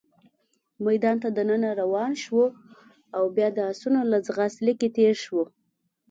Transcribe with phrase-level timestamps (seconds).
[0.85, 2.45] میدان ته دننه روان شوو،
[3.17, 5.43] او بیا د اسونو له ځغاست لیکې تېر شوو.